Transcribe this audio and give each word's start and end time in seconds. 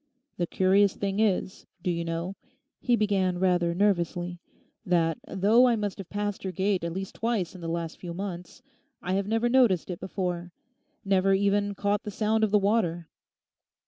'The 0.37 0.47
curious 0.47 0.95
thing 0.95 1.19
is, 1.19 1.67
do 1.83 1.91
you 1.91 2.03
know,' 2.03 2.35
he 2.79 2.95
began 2.95 3.37
rather 3.37 3.75
nervously, 3.75 4.39
'that 4.83 5.19
though 5.27 5.67
I 5.67 5.75
must 5.75 5.99
have 5.99 6.09
passed 6.09 6.43
your 6.43 6.51
gate 6.51 6.83
at 6.83 6.91
least 6.91 7.13
twice 7.13 7.53
in 7.53 7.61
the 7.61 7.67
last 7.67 7.99
few 7.99 8.11
months, 8.15 8.63
I 9.03 9.13
have 9.13 9.27
never 9.27 9.47
noticed 9.47 9.91
it 9.91 9.99
before, 9.99 10.53
never 11.05 11.35
even 11.35 11.75
caught 11.75 12.01
the 12.01 12.09
sound 12.09 12.43
of 12.43 12.49
the 12.49 12.57
water. 12.57 13.09